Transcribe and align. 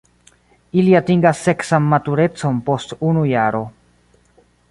Ili 0.83 0.95
atingas 0.99 1.43
seksan 1.49 1.85
maturecon 1.91 2.63
post 2.71 2.97
unu 3.13 3.27
jaro. 3.35 3.63